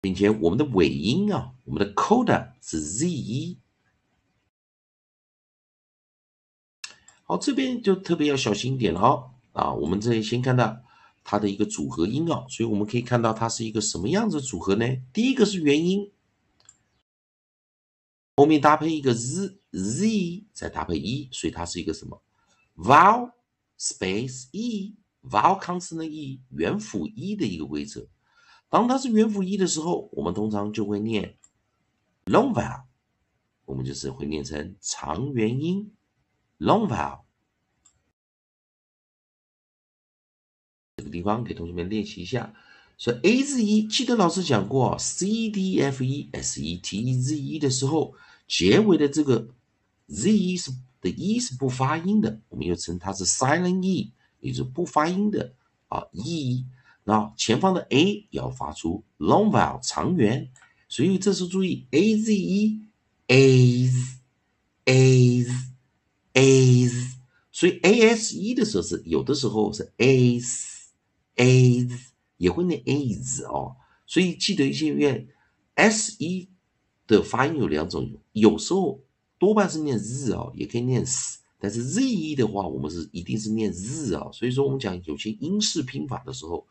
[0.00, 3.58] 并且我们的尾音啊，我们的 coda 是 z，一
[7.24, 9.30] 好，这边就特别要小心一点了哦。
[9.52, 10.80] 啊，我们这里先看到
[11.22, 14.86] 它的一个组合音啊，所以我们可以看到它是一个什么样子的组合呢？
[15.12, 16.10] 第一个是元音，
[18.36, 22.22] 后面搭配一个 z，z 再搭配一所以它是一个什么
[22.76, 23.32] ？vowel
[23.78, 28.08] space e，vowel consonant e，元辅 e 的一个规则。
[28.70, 31.36] 当它是元辅一的时候，我们通常就会念
[32.24, 32.84] long vowel，
[33.64, 35.92] 我们就是会念成长元音
[36.58, 37.22] long vowel。
[40.96, 42.54] 这个地方给同学们练习一下，
[42.96, 48.14] 说 a z e，记得老师讲过 c d f e s e t e z e 的时候，
[48.46, 49.48] 结尾的这个
[50.06, 55.54] z 是的 e 是不发音的，我们又称它是 silent e，也就是不发音的
[55.88, 56.64] 啊 e。
[57.02, 60.50] 那前方的 a 要发出 long vowel 长元，
[60.88, 62.82] 所以这时候注意 a z e
[63.26, 64.18] a s
[64.84, 65.50] a s
[66.34, 67.16] a s，
[67.50, 70.90] 所以 a s e 的时候是有的时候是 a s
[71.36, 75.26] a s 也会念 a s 哦，所以记得一些愿
[75.74, 76.48] s e
[77.06, 79.00] 的发音有两种，有时候
[79.38, 86.66] 多半是念 z 哦，也可以念 s，但是 z e 的话，我们是一定是念 z 啊，所以说我们讲有些英式拼法的时候。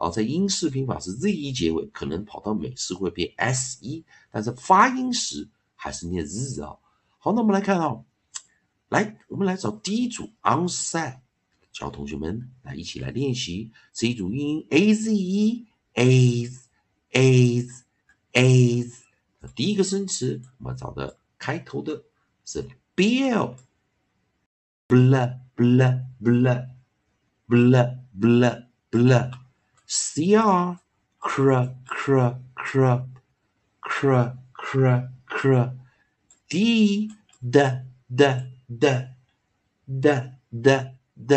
[0.00, 5.46] 啊，在英式拼法是 z 一结尾，可能跑到美式会变 s 一，但是发音时
[5.76, 6.74] 还是念 z 啊。
[7.18, 8.02] 好，那我们来看啊，
[8.88, 11.18] 来，我们来找第一组 on side
[11.70, 16.68] 教同学们来一起来练习这一组音 a z e A Z
[17.10, 17.84] A Z
[18.32, 19.04] a Z。
[19.54, 22.04] 第一个生词，我们找的开头的
[22.46, 23.54] 是 bill，bl
[24.88, 26.64] bl bl
[27.48, 29.30] bl bl bl。
[29.90, 30.86] Cr
[31.20, 31.50] cr
[31.88, 32.30] cr
[32.64, 32.94] cr
[33.82, 34.12] cr
[34.56, 34.84] cr
[35.26, 35.70] cr
[36.48, 37.10] d
[37.42, 37.56] d
[38.08, 38.22] d
[38.70, 39.10] d.
[39.90, 40.06] D
[40.52, 40.66] d
[41.16, 41.32] d.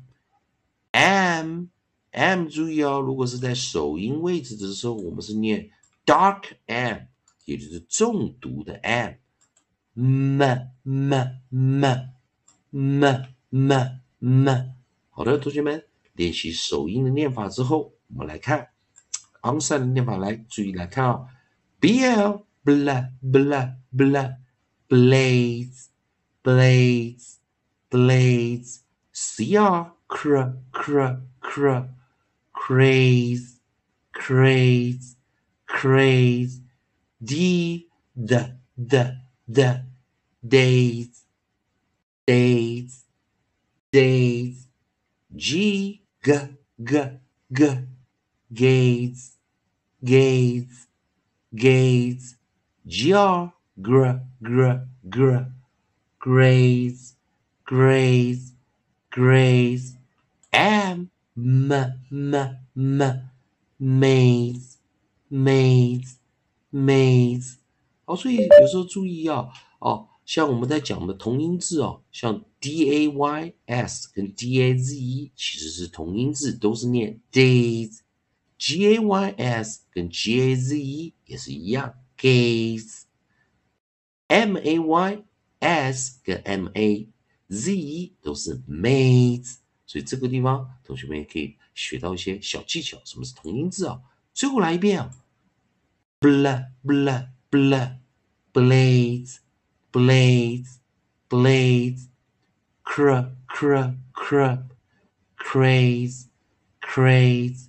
[0.93, 1.71] M
[2.11, 5.71] m 注意哦，如果是在首音位置的时候，我们是念
[6.05, 6.99] dark m，
[7.45, 9.15] 也就是重读的 m。
[9.95, 10.43] m
[10.83, 11.15] m
[11.51, 11.85] m
[12.71, 13.15] m
[13.51, 14.75] m m。
[15.11, 15.85] 好的，同学们
[16.15, 18.69] 练习首音的念法之后，我们来看
[19.43, 21.27] onset 的念法，来注意来看啊
[21.81, 24.37] ，bl bla bla bla
[24.89, 25.87] blades
[26.43, 27.35] blades
[27.91, 28.79] blades
[29.13, 31.89] cr cr cr cr
[32.71, 33.59] craze,
[34.13, 35.17] craze,
[35.67, 36.61] craze,
[37.21, 38.33] d, d,
[38.79, 38.95] d,
[39.51, 39.59] d,
[40.47, 41.25] days,
[42.25, 43.05] days,
[43.91, 44.69] days,
[45.35, 46.31] g, g,
[46.81, 47.19] g,
[47.53, 47.61] g,
[48.55, 49.33] gaze,
[50.05, 50.87] gaze,
[51.53, 52.37] gaze,
[52.87, 53.41] gr,
[53.83, 54.13] gr,
[54.45, 55.45] gr, gr,
[56.21, 57.17] graze,
[57.67, 58.55] graze,
[59.11, 59.97] graze,
[60.53, 61.11] am,
[61.43, 61.73] m
[62.11, 62.35] m
[62.75, 63.31] m
[63.79, 64.77] maze
[65.31, 66.17] maze
[66.71, 67.57] maze
[68.05, 69.49] 好，所以有时候注意啊，
[69.79, 80.11] 哦，像我们在讲的同音字哦，像 d a y s 跟 d a z e 其实是同音字，都是念 days，g a y s 跟
[80.11, 82.99] g a z e 也是一样 gaze，m
[84.59, 85.25] a y
[85.61, 87.09] s 跟 m a
[87.49, 89.60] z e 都是 maze。
[89.91, 92.97] 所以这个地方，同学们也可以学到一些小技巧。
[93.05, 94.01] 什么是同音字啊？
[94.33, 95.11] 最后来一遍啊
[96.21, 97.97] blah blah blah
[98.53, 99.39] blades
[99.91, 100.77] blades
[101.29, 102.07] blades
[102.85, 104.63] cr cr cr
[105.37, 106.27] craze
[106.81, 107.67] craze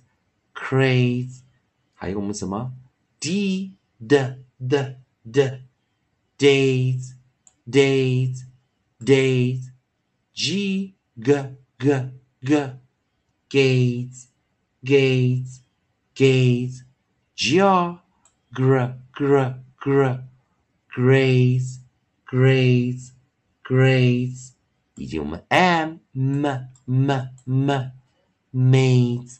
[0.54, 1.40] craze
[1.94, 2.72] 还有我们什么
[3.18, 5.62] d d d d
[6.38, 7.16] days
[7.68, 8.44] days
[9.00, 9.72] days
[10.32, 11.88] g g g
[12.40, 12.54] g
[13.50, 14.28] gates
[14.84, 15.58] gates
[16.14, 16.84] gates
[17.36, 17.98] gr
[18.54, 20.20] gr gr gr
[20.94, 21.80] grades
[22.24, 23.10] grades
[23.64, 24.50] grades
[24.94, 26.46] 以及我们 m m
[26.86, 27.10] m
[27.46, 27.90] m
[28.54, 29.38] maids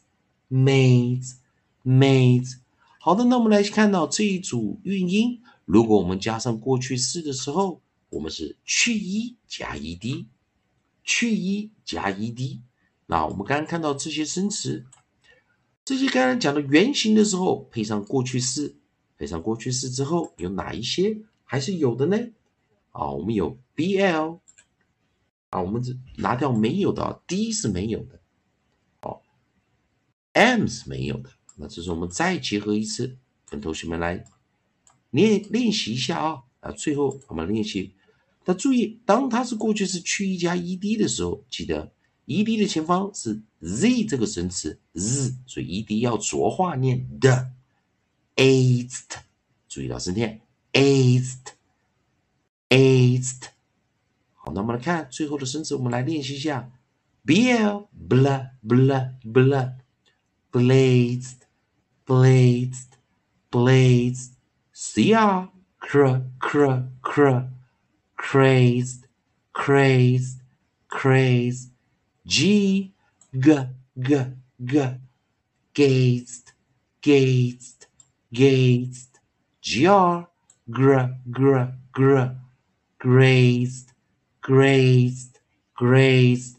[0.51, 1.37] maids
[1.85, 2.57] maids
[2.99, 7.81] 好的，那我们来看到这一组韵音，如果我们加上过去式的时候，
[8.11, 10.27] 我们是去一加 ed，
[11.03, 12.61] 去一加 ed。
[13.07, 14.87] 那我们刚刚看到这些生词，
[15.85, 18.77] 这些刚刚讲的原型的时候，配上过去式，
[19.19, 22.17] 配上过去式之后，有哪一些还是有的呢？
[22.91, 24.39] 啊，我们有 bl，
[25.51, 28.21] 啊，我们这拿掉没有的，d 是没有的，
[29.01, 29.21] 哦
[30.33, 31.31] ，m 是没有的。
[31.57, 33.17] 那这是我们再结合一次，
[33.47, 34.25] 跟同学们来
[35.11, 36.43] 练练习一下啊。
[36.61, 37.93] 啊，最后我们练习，
[38.45, 41.93] 那注意，当它是过去式去一加 ed 的时候，记得。
[42.25, 47.51] ed 的前方是 z 这个生词 z，所以 ed 要浊化念的
[48.37, 49.19] azed，
[49.69, 50.29] 注意到声调
[50.73, 51.43] azed，azed。
[54.35, 56.71] 好，那我们来看最后的生词，我们来练习一下
[57.27, 59.73] bl bla bla bla
[60.53, 61.39] blazed
[62.07, 62.87] blazed
[63.51, 64.31] blazed
[64.75, 65.49] cr
[65.81, 67.49] cr cr cr
[68.22, 69.06] crazed
[69.52, 70.40] crazed
[70.88, 71.72] crazed
[72.26, 72.92] G,
[73.34, 73.68] G,
[73.98, 74.26] G,
[74.64, 75.00] G,
[75.74, 76.52] gazed,
[77.02, 77.88] gazed,
[78.34, 79.20] gazed,
[79.62, 80.26] gr,
[80.70, 81.00] gr,
[81.32, 82.22] gr, gr,
[83.00, 83.90] grazed,
[84.42, 85.36] grazed,
[85.74, 86.58] grazed。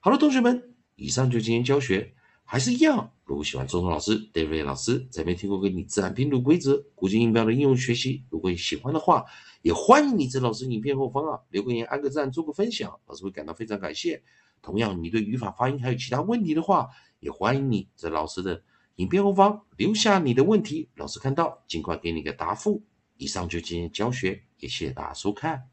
[0.00, 0.62] 好了，同学们，
[0.94, 2.14] 以上就今天教学，
[2.51, 3.11] 还是一样。
[3.25, 9.23] 如果喜欢中通老师、David 老师在没听过给你自然拼读规则、古今音标的应用学习，如果你喜欢的话，
[9.61, 14.23] 也欢迎你在老师影片后方啊留个言、按个赞、做个分享，老师会感到非常感谢。
[14.63, 18.63] 同样，你对语法、发音还有其他问题的话，也欢迎你在老师的
[18.95, 22.81] 影片后方留下你的问题，老师看到尽快给你个答复。
[23.17, 25.69] 以上就今天教学，也谢谢大家收看。